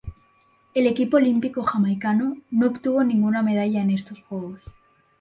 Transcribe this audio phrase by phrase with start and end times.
[0.73, 4.63] El equipo olímpico jamaicano no obtuvo ninguna medalla en estos Juegos.